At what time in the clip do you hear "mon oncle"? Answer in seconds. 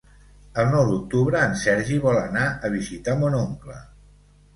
3.21-3.77